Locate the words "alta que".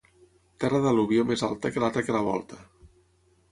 1.49-1.85